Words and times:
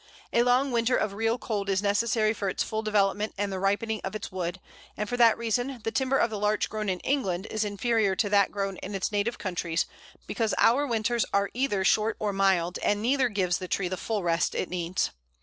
A 0.33 0.41
long 0.41 0.71
winter 0.71 0.97
of 0.97 1.13
real 1.13 1.37
cold 1.37 1.69
is 1.69 1.83
necessary 1.83 2.33
for 2.33 2.49
its 2.49 2.63
full 2.63 2.81
development 2.81 3.33
and 3.37 3.53
the 3.53 3.59
ripening 3.59 4.01
of 4.03 4.15
its 4.15 4.31
wood, 4.31 4.59
and 4.97 5.07
for 5.07 5.15
that 5.15 5.37
reason 5.37 5.79
the 5.83 5.91
timber 5.91 6.17
of 6.17 6.31
Larch 6.31 6.71
grown 6.71 6.89
in 6.89 6.99
England 7.01 7.45
is 7.51 7.63
inferior 7.63 8.15
to 8.15 8.27
that 8.29 8.51
grown 8.51 8.77
in 8.77 8.95
its 8.95 9.11
native 9.11 9.37
countries, 9.37 9.85
because 10.25 10.55
our 10.57 10.87
winters 10.87 11.23
are 11.35 11.51
either 11.53 11.83
short 11.83 12.15
or 12.17 12.33
mild, 12.33 12.79
and 12.79 12.99
neither 12.99 13.29
gives 13.29 13.59
the 13.59 13.67
tree 13.67 13.87
the 13.87 13.95
full 13.95 14.23
rest 14.23 14.55
it 14.55 14.69
needs. 14.71 15.11